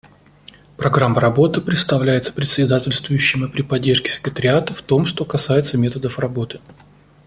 [0.77, 6.59] Программа работы представляется председательствующим при поддержке секретариата в том, что касается методов работы.